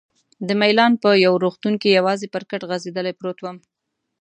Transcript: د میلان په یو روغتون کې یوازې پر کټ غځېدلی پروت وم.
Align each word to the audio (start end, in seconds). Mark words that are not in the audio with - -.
د 0.47 0.49
میلان 0.61 0.93
په 1.03 1.09
یو 1.25 1.33
روغتون 1.43 1.73
کې 1.81 1.95
یوازې 1.97 2.27
پر 2.33 2.43
کټ 2.49 2.61
غځېدلی 2.69 3.13
پروت 3.19 3.37
وم. 3.41 3.57